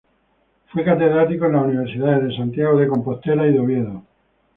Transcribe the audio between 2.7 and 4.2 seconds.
de Compostela y de Oviedo.